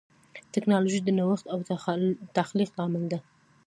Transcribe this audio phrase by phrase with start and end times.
[0.53, 1.57] ټکنالوجي د نوښت او
[2.37, 3.19] تخلیق لامل ده.